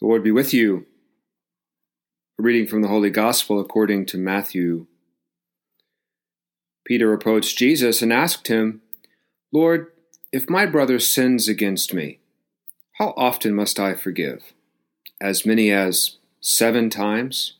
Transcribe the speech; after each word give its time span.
The 0.00 0.06
Lord 0.06 0.24
be 0.24 0.30
with 0.30 0.54
you. 0.54 0.86
A 2.38 2.42
reading 2.42 2.66
from 2.66 2.80
the 2.80 2.88
Holy 2.88 3.10
Gospel 3.10 3.60
according 3.60 4.06
to 4.06 4.16
Matthew. 4.18 4.86
Peter 6.86 7.12
approached 7.12 7.58
Jesus 7.58 8.00
and 8.00 8.10
asked 8.10 8.48
him, 8.48 8.80
Lord, 9.52 9.88
if 10.32 10.48
my 10.48 10.64
brother 10.64 10.98
sins 10.98 11.48
against 11.48 11.92
me, 11.92 12.18
how 12.94 13.12
often 13.16 13.54
must 13.54 13.78
I 13.78 13.94
forgive? 13.94 14.54
As 15.20 15.44
many 15.44 15.70
as 15.70 16.16
seven 16.40 16.88
times? 16.88 17.54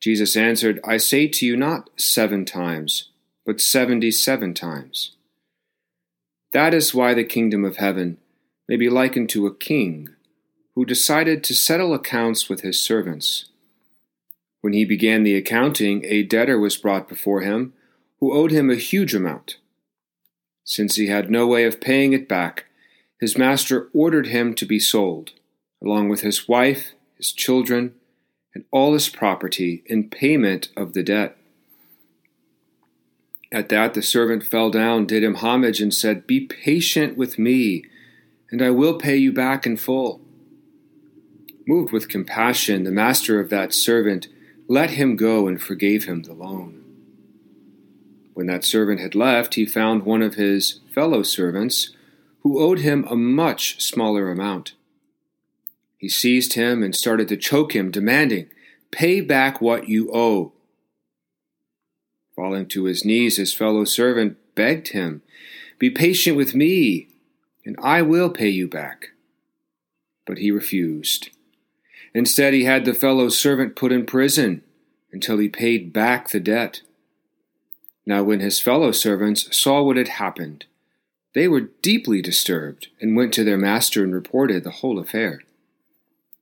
Jesus 0.00 0.36
answered, 0.36 0.80
I 0.84 0.96
say 0.96 1.28
to 1.28 1.46
you 1.46 1.56
not 1.56 1.90
seven 1.96 2.44
times, 2.44 3.10
but 3.44 3.60
seventy 3.60 4.10
seven 4.10 4.52
times. 4.52 5.12
That 6.52 6.74
is 6.74 6.92
why 6.92 7.14
the 7.14 7.24
kingdom 7.24 7.64
of 7.64 7.76
heaven 7.76 8.18
may 8.68 8.76
be 8.76 8.90
likened 8.90 9.28
to 9.30 9.46
a 9.46 9.54
king 9.54 10.15
who 10.76 10.84
decided 10.84 11.42
to 11.42 11.54
settle 11.54 11.94
accounts 11.94 12.50
with 12.50 12.60
his 12.60 12.78
servants. 12.78 13.46
When 14.60 14.74
he 14.74 14.84
began 14.84 15.22
the 15.22 15.34
accounting, 15.34 16.04
a 16.04 16.22
debtor 16.22 16.58
was 16.58 16.76
brought 16.76 17.08
before 17.08 17.40
him 17.40 17.72
who 18.20 18.32
owed 18.32 18.50
him 18.50 18.68
a 18.68 18.76
huge 18.76 19.14
amount. 19.14 19.56
Since 20.64 20.96
he 20.96 21.06
had 21.06 21.30
no 21.30 21.46
way 21.46 21.64
of 21.64 21.80
paying 21.80 22.12
it 22.12 22.28
back, 22.28 22.66
his 23.18 23.38
master 23.38 23.88
ordered 23.94 24.26
him 24.26 24.54
to 24.54 24.66
be 24.66 24.78
sold, 24.78 25.32
along 25.82 26.10
with 26.10 26.20
his 26.20 26.46
wife, 26.46 26.92
his 27.16 27.32
children, 27.32 27.94
and 28.54 28.64
all 28.70 28.92
his 28.92 29.08
property 29.08 29.82
in 29.86 30.10
payment 30.10 30.68
of 30.76 30.92
the 30.92 31.02
debt. 31.02 31.38
At 33.50 33.70
that 33.70 33.94
the 33.94 34.02
servant 34.02 34.44
fell 34.44 34.70
down, 34.70 35.06
did 35.06 35.24
him 35.24 35.36
homage, 35.36 35.80
and 35.80 35.94
said, 35.94 36.26
Be 36.26 36.40
patient 36.40 37.16
with 37.16 37.38
me, 37.38 37.84
and 38.50 38.60
I 38.60 38.70
will 38.70 38.98
pay 38.98 39.16
you 39.16 39.32
back 39.32 39.64
in 39.64 39.78
full. 39.78 40.25
Moved 41.66 41.92
with 41.92 42.08
compassion, 42.08 42.84
the 42.84 42.92
master 42.92 43.40
of 43.40 43.50
that 43.50 43.72
servant 43.72 44.28
let 44.68 44.90
him 44.90 45.16
go 45.16 45.48
and 45.48 45.60
forgave 45.60 46.04
him 46.04 46.22
the 46.22 46.32
loan. 46.32 46.84
When 48.34 48.46
that 48.46 48.64
servant 48.64 49.00
had 49.00 49.14
left, 49.14 49.54
he 49.54 49.66
found 49.66 50.02
one 50.02 50.22
of 50.22 50.34
his 50.34 50.80
fellow 50.94 51.22
servants 51.22 51.90
who 52.42 52.60
owed 52.60 52.80
him 52.80 53.04
a 53.08 53.16
much 53.16 53.82
smaller 53.82 54.30
amount. 54.30 54.74
He 55.96 56.08
seized 56.08 56.52
him 56.52 56.82
and 56.82 56.94
started 56.94 57.28
to 57.28 57.36
choke 57.36 57.74
him, 57.74 57.90
demanding, 57.90 58.48
Pay 58.92 59.20
back 59.20 59.60
what 59.60 59.88
you 59.88 60.10
owe. 60.12 60.52
Falling 62.36 62.66
to 62.66 62.84
his 62.84 63.04
knees, 63.04 63.38
his 63.38 63.54
fellow 63.54 63.84
servant 63.84 64.36
begged 64.54 64.88
him, 64.88 65.22
Be 65.78 65.90
patient 65.90 66.36
with 66.36 66.54
me, 66.54 67.08
and 67.64 67.76
I 67.82 68.02
will 68.02 68.30
pay 68.30 68.48
you 68.48 68.68
back. 68.68 69.10
But 70.26 70.38
he 70.38 70.50
refused. 70.50 71.30
Instead, 72.16 72.54
he 72.54 72.64
had 72.64 72.86
the 72.86 72.94
fellow 72.94 73.28
servant 73.28 73.76
put 73.76 73.92
in 73.92 74.06
prison 74.06 74.62
until 75.12 75.36
he 75.36 75.50
paid 75.50 75.92
back 75.92 76.30
the 76.30 76.40
debt. 76.40 76.80
Now, 78.06 78.22
when 78.22 78.40
his 78.40 78.58
fellow 78.58 78.90
servants 78.90 79.54
saw 79.54 79.82
what 79.82 79.98
had 79.98 80.08
happened, 80.08 80.64
they 81.34 81.46
were 81.46 81.68
deeply 81.82 82.22
disturbed 82.22 82.88
and 83.02 83.18
went 83.18 83.34
to 83.34 83.44
their 83.44 83.58
master 83.58 84.02
and 84.02 84.14
reported 84.14 84.64
the 84.64 84.70
whole 84.70 84.98
affair. 84.98 85.42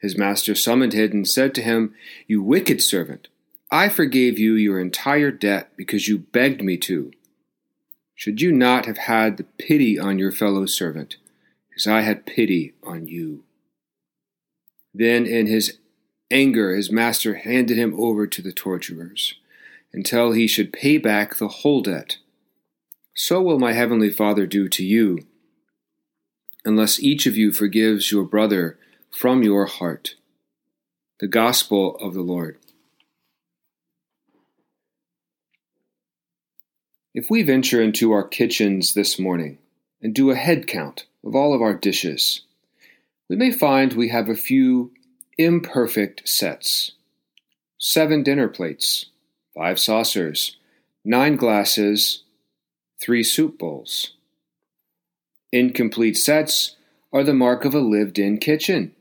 His 0.00 0.16
master 0.16 0.54
summoned 0.54 0.94
him 0.94 1.10
and 1.10 1.28
said 1.28 1.54
to 1.56 1.62
him, 1.62 1.94
You 2.26 2.42
wicked 2.42 2.82
servant, 2.82 3.28
I 3.70 3.90
forgave 3.90 4.38
you 4.38 4.54
your 4.54 4.80
entire 4.80 5.30
debt 5.30 5.72
because 5.76 6.08
you 6.08 6.16
begged 6.16 6.62
me 6.62 6.78
to. 6.78 7.12
Should 8.14 8.40
you 8.40 8.52
not 8.52 8.86
have 8.86 8.96
had 8.96 9.36
the 9.36 9.44
pity 9.44 9.98
on 9.98 10.18
your 10.18 10.32
fellow 10.32 10.64
servant, 10.64 11.16
as 11.76 11.86
I 11.86 12.00
had 12.00 12.24
pity 12.24 12.72
on 12.82 13.06
you? 13.06 13.44
Then, 14.98 15.26
in 15.26 15.46
his 15.46 15.78
anger, 16.28 16.74
his 16.74 16.90
master 16.90 17.36
handed 17.36 17.78
him 17.78 17.94
over 17.96 18.26
to 18.26 18.42
the 18.42 18.52
torturers 18.52 19.34
until 19.92 20.32
he 20.32 20.48
should 20.48 20.72
pay 20.72 20.98
back 20.98 21.36
the 21.36 21.46
whole 21.46 21.82
debt. 21.82 22.18
So 23.14 23.40
will 23.40 23.60
my 23.60 23.74
heavenly 23.74 24.10
Father 24.10 24.44
do 24.44 24.68
to 24.68 24.84
you, 24.84 25.20
unless 26.64 27.00
each 27.00 27.26
of 27.26 27.36
you 27.36 27.52
forgives 27.52 28.10
your 28.10 28.24
brother 28.24 28.76
from 29.12 29.44
your 29.44 29.66
heart. 29.66 30.16
The 31.20 31.28
Gospel 31.28 31.94
of 32.00 32.12
the 32.12 32.22
Lord. 32.22 32.58
If 37.14 37.30
we 37.30 37.44
venture 37.44 37.80
into 37.80 38.10
our 38.10 38.26
kitchens 38.26 38.94
this 38.94 39.16
morning 39.16 39.58
and 40.02 40.12
do 40.12 40.30
a 40.30 40.36
head 40.36 40.66
count 40.66 41.06
of 41.24 41.36
all 41.36 41.54
of 41.54 41.62
our 41.62 41.74
dishes, 41.74 42.42
we 43.28 43.36
may 43.36 43.50
find 43.50 43.92
we 43.92 44.08
have 44.08 44.28
a 44.28 44.34
few 44.34 44.92
imperfect 45.36 46.26
sets 46.28 46.92
seven 47.80 48.24
dinner 48.24 48.48
plates, 48.48 49.06
five 49.54 49.78
saucers, 49.78 50.56
nine 51.04 51.36
glasses, 51.36 52.24
three 53.00 53.22
soup 53.22 53.58
bowls. 53.58 54.14
Incomplete 55.52 56.16
sets 56.16 56.76
are 57.12 57.22
the 57.22 57.32
mark 57.32 57.64
of 57.64 57.74
a 57.74 57.80
lived 57.80 58.18
in 58.18 58.38
kitchen. 58.38 58.92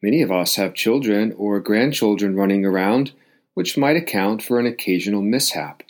Many 0.00 0.22
of 0.22 0.30
us 0.30 0.54
have 0.56 0.74
children 0.74 1.34
or 1.36 1.58
grandchildren 1.58 2.36
running 2.36 2.64
around, 2.64 3.12
which 3.54 3.76
might 3.76 3.96
account 3.96 4.42
for 4.42 4.60
an 4.60 4.66
occasional 4.66 5.22
mishap. 5.22 5.82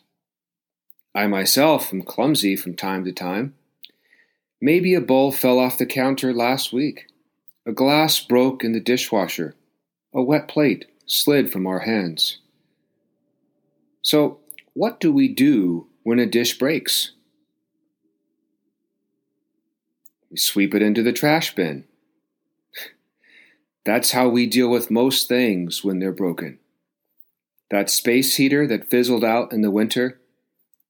I 1.15 1.26
myself 1.26 1.92
am 1.92 2.03
clumsy 2.03 2.56
from 2.56 2.75
time 2.75 3.04
to 3.04 3.12
time. 3.12 3.54
Maybe 4.60 4.94
a 4.94 5.00
bowl 5.00 5.32
fell 5.32 5.59
off 5.59 5.76
the 5.76 5.86
counter 5.86 6.32
last 6.32 6.72
week. 6.72 7.06
A 7.66 7.72
glass 7.72 8.21
broke 8.21 8.62
in 8.62 8.71
the 8.71 8.81
dishwasher. 8.81 9.56
A 10.15 10.22
wet 10.22 10.47
plate 10.47 10.84
slid 11.04 11.50
from 11.50 11.66
our 11.66 11.81
hands. 11.81 12.38
So, 14.03 14.38
what 14.72 15.00
do 15.00 15.12
we 15.12 15.27
do 15.27 15.88
when 16.04 16.21
a 16.21 16.27
dish 16.27 16.56
breaks? 16.59 17.10
We 20.31 20.37
sweep 20.37 20.77
it 20.77 20.82
into 20.82 21.03
the 21.03 21.12
trash 21.12 21.56
bin. 21.56 21.84
That's 23.84 24.12
how 24.12 24.28
we 24.28 24.47
deal 24.47 24.71
with 24.71 24.88
most 24.88 25.27
things 25.27 25.83
when 25.83 25.98
they're 25.98 26.12
broken. 26.12 26.60
That 27.72 27.91
space 27.91 28.37
heater 28.37 28.65
that 28.69 28.88
fizzled 28.88 29.25
out 29.25 29.53
in 29.53 29.62
the 29.62 29.72
winter, 29.72 30.21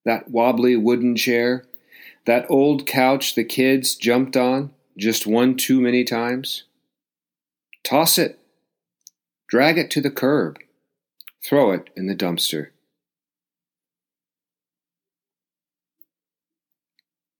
that 0.04 0.30
wobbly 0.30 0.76
wooden 0.76 1.16
chair, 1.16 1.64
that 2.26 2.44
old 2.50 2.86
couch 2.86 3.34
the 3.34 3.44
kids 3.44 3.94
jumped 3.94 4.36
on 4.36 4.72
just 4.96 5.26
one 5.26 5.56
too 5.56 5.80
many 5.80 6.04
times. 6.04 6.64
Toss 7.84 8.18
it. 8.18 8.38
Drag 9.48 9.78
it 9.78 9.90
to 9.92 10.00
the 10.00 10.10
curb. 10.10 10.58
Throw 11.44 11.70
it 11.70 11.90
in 11.96 12.06
the 12.06 12.16
dumpster. 12.16 12.68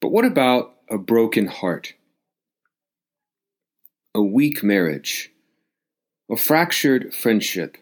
But 0.01 0.11
what 0.11 0.25
about 0.25 0.75
a 0.89 0.99
broken 0.99 1.47
heart? 1.47 1.95
A 4.15 4.23
weak 4.23 4.63
marriage? 4.63 5.33
A 6.31 6.37
fractured 6.37 7.15
friendship? 7.15 7.77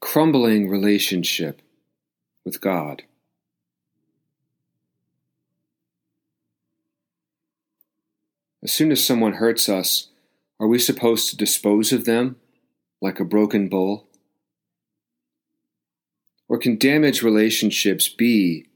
Crumbling 0.00 0.68
relationship 0.68 1.62
with 2.44 2.60
God? 2.60 3.02
As 8.68 8.74
soon 8.74 8.92
as 8.92 9.02
someone 9.02 9.32
hurts 9.32 9.66
us, 9.66 10.08
are 10.60 10.66
we 10.66 10.78
supposed 10.78 11.30
to 11.30 11.38
dispose 11.38 11.90
of 11.90 12.04
them 12.04 12.36
like 13.00 13.18
a 13.18 13.24
broken 13.24 13.70
bowl? 13.70 14.06
Or 16.50 16.58
can 16.58 16.76
damaged 16.76 17.22
relationships 17.22 18.10
be 18.10 18.66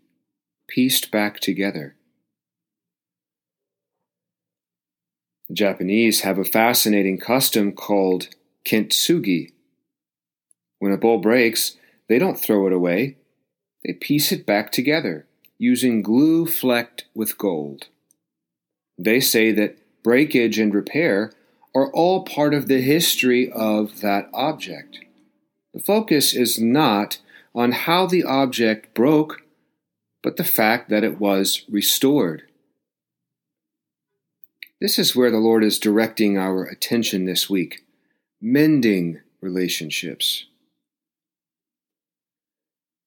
pieced 0.67 1.11
back 1.11 1.41
together? 1.41 1.95
The 5.51 5.57
Japanese 5.57 6.23
have 6.23 6.39
a 6.39 6.45
fascinating 6.45 7.19
custom 7.19 7.73
called 7.73 8.29
kintsugi. 8.65 9.53
When 10.79 10.93
a 10.93 10.97
bowl 10.97 11.19
breaks, 11.19 11.77
they 12.09 12.19
don't 12.19 12.41
throw 12.41 12.67
it 12.67 12.73
away, 12.73 13.19
they 13.85 13.93
piece 13.93 14.33
it 14.33 14.47
back 14.47 14.73
together 14.73 15.27
using 15.59 16.01
glue 16.01 16.47
flecked 16.47 17.05
with 17.15 17.37
gold. 17.37 17.89
They 18.99 19.21
say 19.21 19.53
that 19.53 19.82
breakage 20.03 20.59
and 20.59 20.75
repair 20.75 21.33
are 21.75 21.91
all 21.93 22.25
part 22.25 22.55
of 22.55 22.69
the 22.69 22.81
history 22.81 23.51
of 23.51 24.01
that 24.01 24.29
object. 24.33 24.99
The 25.73 25.81
focus 25.81 26.35
is 26.35 26.61
not 26.61 27.19
on 27.55 27.73
how 27.73 28.07
the 28.07 28.25
object 28.25 28.95
broke, 28.95 29.43
but 30.23 30.37
the 30.37 30.45
fact 30.45 30.91
that 30.91 31.05
it 31.05 31.19
was 31.19 31.65
restored. 31.69 32.45
This 34.81 34.99
is 34.99 35.15
where 35.15 35.31
the 35.31 35.39
Lord 35.39 35.63
is 35.63 35.79
directing 35.79 36.37
our 36.37 36.65
attention 36.65 37.25
this 37.25 37.49
week 37.49 37.85
mending 38.45 39.21
relationships. 39.41 40.47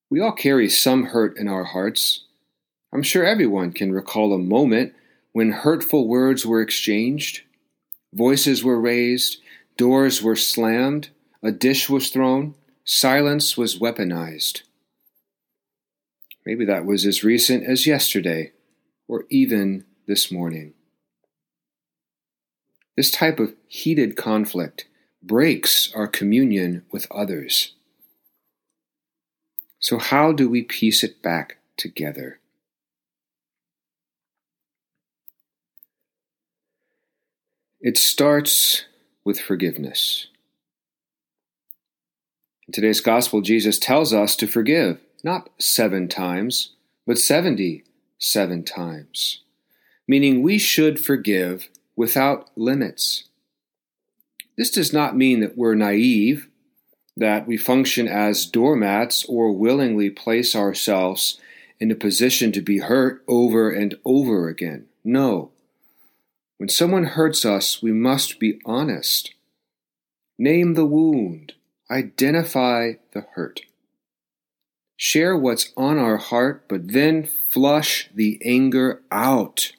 We 0.09 0.21
all 0.21 0.31
carry 0.31 0.69
some 0.69 1.07
hurt 1.07 1.38
in 1.38 1.50
our 1.50 1.65
hearts. 1.65 2.24
I'm 2.94 3.03
sure 3.03 3.25
everyone 3.25 3.74
can 3.74 3.91
recall 3.91 4.31
a 4.31 4.38
moment 4.38 4.94
when 5.35 5.51
hurtful 5.51 6.07
words 6.07 6.45
were 6.45 6.61
exchanged 6.61 7.41
Voices 8.13 8.63
were 8.63 8.79
raised, 8.79 9.41
doors 9.75 10.23
were 10.23 10.37
slammed, 10.37 11.09
a 11.43 11.51
dish 11.51 11.89
was 11.89 12.07
thrown, 12.07 12.55
silence 12.85 13.57
was 13.57 13.77
weaponized. 13.77 14.61
Maybe 16.45 16.63
that 16.63 16.85
was 16.85 17.05
as 17.05 17.25
recent 17.25 17.65
as 17.65 17.85
yesterday, 17.85 18.53
or 19.09 19.25
even 19.29 19.83
this 20.07 20.31
morning. 20.31 20.73
This 22.95 23.11
type 23.11 23.38
of 23.38 23.55
heated 23.67 24.15
conflict 24.15 24.88
breaks 25.21 25.93
our 25.93 26.07
communion 26.07 26.85
with 26.93 27.11
others. 27.11 27.73
So, 29.79 29.97
how 29.97 30.31
do 30.31 30.47
we 30.49 30.63
piece 30.63 31.03
it 31.03 31.21
back 31.21 31.57
together? 31.75 32.39
It 37.81 37.98
starts 37.98 38.86
with 39.24 39.39
forgiveness. 39.39 40.27
In 42.68 42.72
today's 42.72 43.01
gospel, 43.01 43.42
Jesus 43.42 43.77
tells 43.77 44.13
us 44.13 44.36
to 44.38 44.48
forgive 44.48 45.00
not 45.24 45.50
seven 45.60 46.07
times, 46.07 46.72
but 47.06 47.18
77 47.18 48.63
times, 48.63 49.42
meaning 50.07 50.42
we 50.42 50.57
should 50.57 51.00
forgive 51.00 51.69
without 51.95 52.50
limits. 52.56 53.25
This 54.57 54.72
does 54.72 54.94
not 54.94 55.18
mean 55.18 55.42
that 55.42 55.57
we're 55.57 55.75
naive, 55.75 56.48
that 57.18 57.45
we 57.45 57.57
function 57.57 58.07
as 58.07 58.45
doormats 58.45 59.25
or 59.25 59.51
willingly 59.51 60.10
place 60.10 60.56
ourselves 60.56 61.39
in 61.80 61.92
a 61.92 61.95
position 61.95 62.51
to 62.54 62.62
be 62.62 62.80
hurt 62.80 63.24
over 63.27 63.69
and 63.69 63.95
over 64.06 64.48
again. 64.48 64.86
No. 65.04 65.51
When 66.57 66.69
someone 66.69 67.03
hurts 67.03 67.45
us, 67.45 67.81
we 67.81 67.91
must 67.91 68.39
be 68.39 68.59
honest. 68.65 69.33
Name 70.37 70.73
the 70.73 70.85
wound, 70.85 71.53
identify 71.91 72.93
the 73.11 73.25
hurt. 73.33 73.61
Share 74.95 75.35
what's 75.35 75.73
on 75.75 75.97
our 75.97 76.17
heart, 76.17 76.65
but 76.69 76.93
then 76.93 77.25
flush 77.25 78.09
the 78.13 78.41
anger 78.45 79.01
out. 79.11 79.73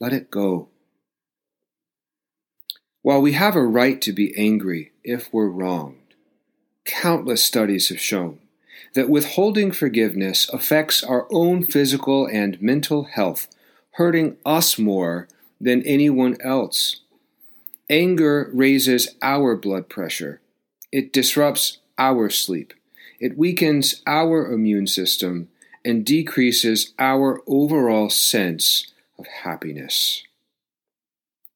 Let 0.00 0.12
it 0.12 0.30
go. 0.30 0.68
While 3.02 3.22
we 3.22 3.32
have 3.32 3.54
a 3.54 3.62
right 3.62 4.00
to 4.02 4.12
be 4.12 4.36
angry 4.36 4.90
if 5.04 5.32
we're 5.32 5.48
wronged, 5.48 6.14
countless 6.84 7.44
studies 7.44 7.88
have 7.90 8.00
shown 8.00 8.40
that 8.94 9.08
withholding 9.08 9.70
forgiveness 9.70 10.48
affects 10.48 11.04
our 11.04 11.28
own 11.30 11.62
physical 11.62 12.26
and 12.26 12.60
mental 12.60 13.04
health, 13.04 13.46
hurting 13.92 14.36
us 14.44 14.78
more 14.78 15.28
than 15.60 15.82
anyone 15.82 16.36
else. 16.40 17.00
Anger 17.90 18.50
raises 18.52 19.16
our 19.22 19.56
blood 19.56 19.88
pressure. 19.88 20.40
It 20.92 21.12
disrupts 21.12 21.78
our 21.96 22.30
sleep. 22.30 22.74
It 23.20 23.36
weakens 23.36 24.02
our 24.06 24.50
immune 24.52 24.86
system 24.86 25.48
and 25.84 26.04
decreases 26.04 26.92
our 26.98 27.40
overall 27.46 28.10
sense 28.10 28.92
of 29.18 29.26
happiness. 29.26 30.22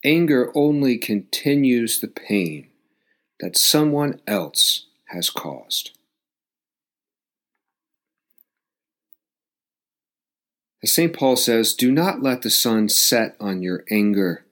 Anger 0.05 0.51
only 0.55 0.99
continues 0.99 2.01
the 2.01 2.09
pain 2.09 2.69
that 3.41 3.57
someone 3.57 4.21
else 4.27 4.87
has 5.07 5.31
caused. 5.31 5.91
As 10.83 10.93
St. 10.93 11.13
Paul 11.13 11.37
says, 11.37 11.75
do 11.75 11.93
not 11.93 12.23
let 12.23 12.43
the 12.43 12.51
sun 12.51 12.89
set 12.89 13.37
on 13.39 13.63
your 13.63 13.85
anger. 13.91 14.45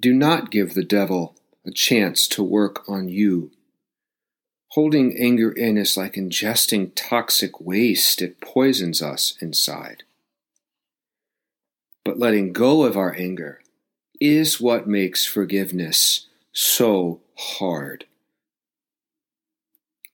Do 0.00 0.14
not 0.14 0.50
give 0.50 0.74
the 0.74 0.84
devil 0.84 1.36
a 1.66 1.70
chance 1.70 2.26
to 2.28 2.42
work 2.42 2.88
on 2.88 3.08
you. 3.08 3.50
Holding 4.68 5.16
anger 5.18 5.50
in 5.50 5.76
is 5.76 5.96
like 5.96 6.14
ingesting 6.14 6.92
toxic 6.94 7.60
waste, 7.60 8.22
it 8.22 8.40
poisons 8.40 9.02
us 9.02 9.36
inside. 9.40 10.04
But 12.04 12.18
letting 12.18 12.52
go 12.52 12.84
of 12.84 12.96
our 12.96 13.14
anger 13.14 13.60
is 14.20 14.60
what 14.60 14.86
makes 14.86 15.26
forgiveness 15.26 16.26
so 16.52 17.20
hard. 17.36 18.06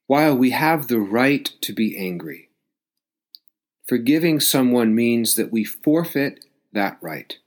While 0.06 0.36
we 0.36 0.50
have 0.50 0.88
the 0.88 1.00
right 1.00 1.44
to 1.60 1.72
be 1.72 1.96
angry, 1.96 2.48
forgiving 3.86 4.40
someone 4.40 4.94
means 4.94 5.34
that 5.36 5.52
we 5.52 5.64
forfeit 5.64 6.44
that 6.72 6.98
right. 7.00 7.38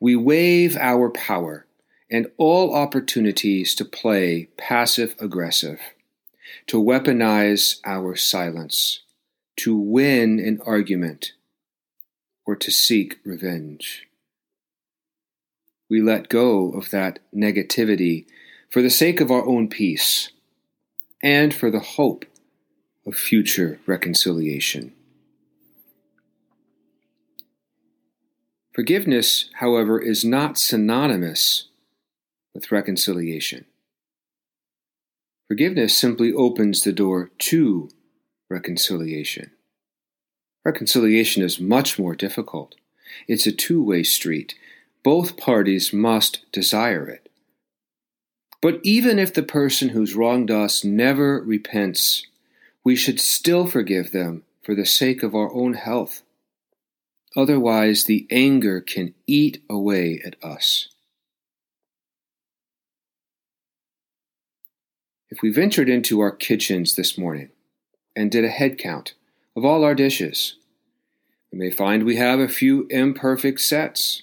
We 0.00 0.16
waive 0.16 0.76
our 0.76 1.10
power 1.10 1.66
and 2.10 2.30
all 2.36 2.74
opportunities 2.74 3.74
to 3.76 3.84
play 3.84 4.48
passive 4.56 5.14
aggressive 5.18 5.80
to 6.66 6.82
weaponize 6.82 7.80
our 7.84 8.16
silence, 8.16 9.00
to 9.56 9.76
win 9.76 10.38
an 10.38 10.60
argument, 10.64 11.32
or 12.46 12.56
to 12.56 12.70
seek 12.70 13.18
revenge. 13.24 14.06
We 15.88 16.00
let 16.00 16.28
go 16.28 16.72
of 16.72 16.90
that 16.90 17.18
negativity 17.34 18.26
for 18.70 18.80
the 18.82 18.90
sake 18.90 19.20
of 19.20 19.30
our 19.30 19.46
own 19.46 19.68
peace 19.68 20.30
and 21.22 21.54
for 21.54 21.70
the 21.70 21.80
hope 21.80 22.24
of 23.06 23.14
future 23.14 23.78
reconciliation. 23.86 24.92
Forgiveness, 28.74 29.50
however, 29.54 30.00
is 30.00 30.24
not 30.24 30.56
synonymous 30.56 31.68
with 32.54 32.72
reconciliation. 32.72 33.66
Forgiveness 35.48 35.94
simply 35.94 36.32
opens 36.32 36.80
the 36.80 36.92
door 36.92 37.30
to 37.38 37.90
reconciliation. 38.48 39.50
Reconciliation 40.64 41.42
is 41.42 41.60
much 41.60 41.98
more 41.98 42.14
difficult. 42.14 42.74
It's 43.28 43.46
a 43.46 43.52
two 43.52 43.82
way 43.82 44.02
street. 44.02 44.54
Both 45.02 45.36
parties 45.36 45.92
must 45.92 46.50
desire 46.52 47.06
it. 47.08 47.28
But 48.62 48.80
even 48.82 49.18
if 49.18 49.34
the 49.34 49.42
person 49.42 49.90
who's 49.90 50.14
wronged 50.14 50.50
us 50.50 50.84
never 50.84 51.42
repents, 51.42 52.26
we 52.84 52.96
should 52.96 53.20
still 53.20 53.66
forgive 53.66 54.12
them 54.12 54.44
for 54.62 54.74
the 54.74 54.86
sake 54.86 55.22
of 55.22 55.34
our 55.34 55.52
own 55.52 55.74
health. 55.74 56.22
Otherwise, 57.36 58.04
the 58.04 58.26
anger 58.30 58.80
can 58.80 59.14
eat 59.26 59.62
away 59.70 60.20
at 60.24 60.36
us. 60.42 60.88
If 65.30 65.40
we 65.40 65.50
ventured 65.50 65.88
into 65.88 66.20
our 66.20 66.30
kitchens 66.30 66.94
this 66.94 67.16
morning 67.16 67.48
and 68.14 68.30
did 68.30 68.44
a 68.44 68.50
head 68.50 68.76
count 68.76 69.14
of 69.56 69.64
all 69.64 69.82
our 69.82 69.94
dishes, 69.94 70.56
we 71.50 71.58
may 71.58 71.70
find 71.70 72.04
we 72.04 72.16
have 72.16 72.38
a 72.38 72.48
few 72.48 72.86
imperfect 72.90 73.60
sets. 73.60 74.22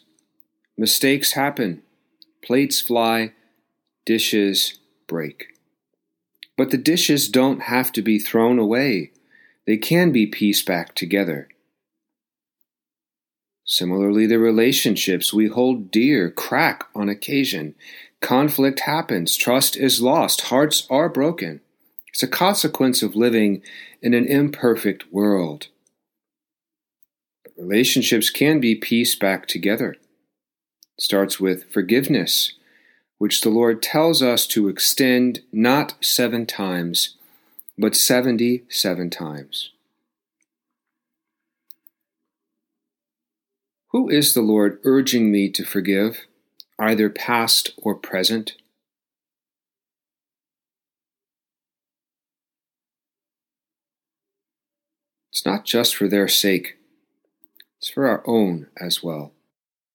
Mistakes 0.78 1.32
happen, 1.32 1.82
plates 2.44 2.80
fly, 2.80 3.34
dishes 4.06 4.80
break. 5.08 5.48
But 6.56 6.70
the 6.70 6.78
dishes 6.78 7.28
don't 7.28 7.64
have 7.64 7.92
to 7.94 8.04
be 8.04 8.20
thrown 8.20 8.60
away, 8.60 9.12
they 9.66 9.78
can 9.78 10.12
be 10.12 10.28
pieced 10.28 10.68
back 10.68 10.94
together. 10.94 11.48
Similarly, 13.72 14.26
the 14.26 14.40
relationships 14.40 15.32
we 15.32 15.46
hold 15.46 15.92
dear 15.92 16.32
crack 16.32 16.86
on 16.96 17.08
occasion 17.08 17.76
Conflict 18.20 18.80
happens, 18.82 19.38
trust 19.38 19.78
is 19.78 20.02
lost, 20.02 20.42
hearts 20.42 20.88
are 20.90 21.08
broken. 21.08 21.62
It's 22.12 22.24
a 22.24 22.28
consequence 22.28 23.04
of 23.04 23.16
living 23.16 23.62
in 24.02 24.16
an 24.16 24.26
imperfect 24.26 25.14
world. 25.14 25.68
But 27.44 27.54
relationships 27.56 28.32
can 28.32 28.60
be 28.60 28.74
pieced 28.74 29.20
back 29.20 29.46
together. 29.46 29.92
It 30.98 31.04
starts 31.04 31.40
with 31.40 31.72
forgiveness, 31.72 32.54
which 33.20 33.42
the 33.42 33.52
Lord 33.52 33.84
tells 33.84 34.24
us 34.24 34.48
to 34.48 34.68
extend 34.68 35.42
not 35.54 35.94
seven 36.02 36.48
times, 36.48 37.18
but 37.78 37.96
77 37.96 39.12
times. 39.12 39.70
Who 43.92 44.10
is 44.10 44.34
the 44.34 44.42
Lord 44.42 44.80
urging 44.84 45.32
me 45.32 45.50
to 45.52 45.66
forgive? 45.66 46.26
either 46.80 47.10
past 47.10 47.72
or 47.78 47.94
present? 47.94 48.54
It's 55.32 55.46
not 55.46 55.66
just 55.66 55.96
for 55.96 56.08
their 56.08 56.28
sake, 56.28 56.78
it's 57.78 57.90
for 57.90 58.08
our 58.08 58.24
own 58.26 58.68
as 58.78 59.04
well. 59.04 59.34